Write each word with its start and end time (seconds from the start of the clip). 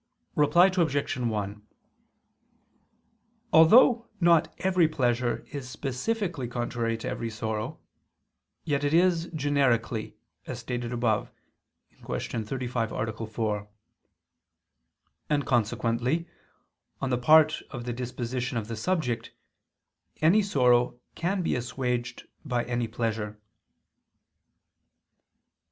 Reply 0.33 0.71
Obj. 0.75 1.15
1: 1.17 1.61
Although 3.53 4.07
not 4.19 4.51
every 4.57 4.87
pleasure 4.87 5.45
is 5.51 5.69
specifically 5.69 6.47
contrary 6.47 6.97
to 6.97 7.07
every 7.07 7.29
sorrow, 7.29 7.79
yet 8.63 8.83
it 8.83 8.95
is 8.95 9.29
generically, 9.35 10.15
as 10.47 10.57
stated 10.57 10.91
above 10.91 11.31
(Q. 12.03 12.43
35, 12.43 12.91
A. 12.91 13.27
4). 13.27 13.69
And 15.29 15.45
consequently, 15.45 16.27
on 16.99 17.11
the 17.11 17.19
part 17.19 17.61
of 17.69 17.83
the 17.83 17.93
disposition 17.93 18.57
of 18.57 18.67
the 18.69 18.75
subject, 18.75 19.31
any 20.19 20.41
sorrow 20.41 20.99
can 21.13 21.43
be 21.43 21.53
assuaged 21.53 22.27
by 22.43 22.63
any 22.65 22.87
pleasure. 22.87 23.39